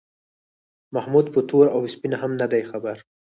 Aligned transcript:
محمود 0.95 1.25
په 1.35 1.39
تور 1.49 1.65
او 1.75 1.81
سپین 1.93 2.13
هم 2.21 2.31
نه 2.41 2.47
دی 2.51 2.63
خبر. 2.69 2.97